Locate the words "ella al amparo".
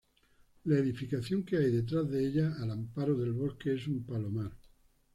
2.27-3.15